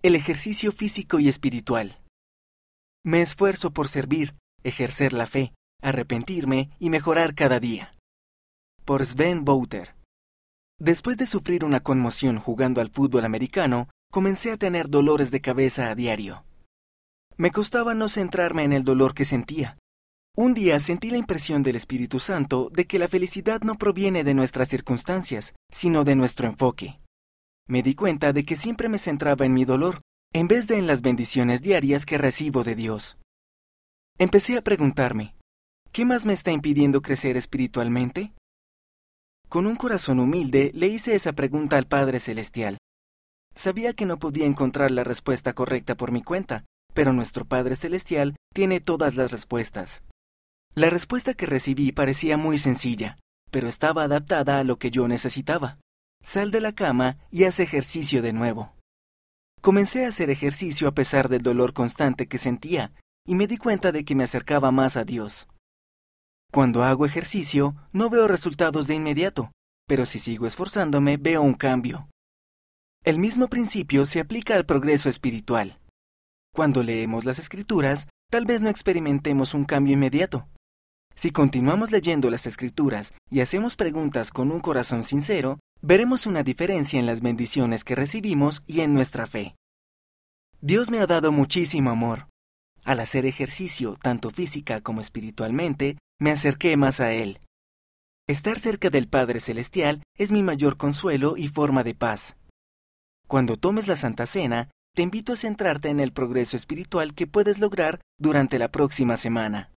[0.00, 2.00] El ejercicio físico y espiritual.
[3.04, 7.92] Me esfuerzo por servir, ejercer la fe, arrepentirme y mejorar cada día.
[8.84, 9.96] Por Sven Bouter.
[10.78, 15.90] Después de sufrir una conmoción jugando al fútbol americano, comencé a tener dolores de cabeza
[15.90, 16.44] a diario.
[17.36, 19.78] Me costaba no centrarme en el dolor que sentía.
[20.36, 24.34] Un día sentí la impresión del Espíritu Santo de que la felicidad no proviene de
[24.34, 27.00] nuestras circunstancias, sino de nuestro enfoque.
[27.70, 30.00] Me di cuenta de que siempre me centraba en mi dolor,
[30.32, 33.18] en vez de en las bendiciones diarias que recibo de Dios.
[34.16, 35.36] Empecé a preguntarme,
[35.92, 38.32] ¿qué más me está impidiendo crecer espiritualmente?
[39.50, 42.78] Con un corazón humilde le hice esa pregunta al Padre Celestial.
[43.54, 48.34] Sabía que no podía encontrar la respuesta correcta por mi cuenta, pero nuestro Padre Celestial
[48.54, 50.02] tiene todas las respuestas.
[50.74, 53.18] La respuesta que recibí parecía muy sencilla,
[53.50, 55.78] pero estaba adaptada a lo que yo necesitaba.
[56.22, 58.74] Sal de la cama y haz ejercicio de nuevo.
[59.60, 62.92] Comencé a hacer ejercicio a pesar del dolor constante que sentía,
[63.26, 65.48] y me di cuenta de que me acercaba más a Dios.
[66.52, 69.52] Cuando hago ejercicio, no veo resultados de inmediato,
[69.86, 72.08] pero si sigo esforzándome, veo un cambio.
[73.04, 75.78] El mismo principio se aplica al progreso espiritual.
[76.54, 80.48] Cuando leemos las escrituras, tal vez no experimentemos un cambio inmediato.
[81.14, 86.98] Si continuamos leyendo las escrituras y hacemos preguntas con un corazón sincero, veremos una diferencia
[86.98, 89.54] en las bendiciones que recibimos y en nuestra fe.
[90.60, 92.28] Dios me ha dado muchísimo amor.
[92.84, 97.38] Al hacer ejercicio, tanto física como espiritualmente, me acerqué más a Él.
[98.26, 102.36] Estar cerca del Padre Celestial es mi mayor consuelo y forma de paz.
[103.26, 107.60] Cuando tomes la Santa Cena, te invito a centrarte en el progreso espiritual que puedes
[107.60, 109.72] lograr durante la próxima semana.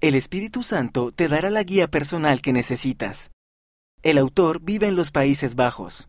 [0.00, 3.30] El Espíritu Santo te dará la guía personal que necesitas.
[4.02, 6.08] El autor vive en los Países Bajos.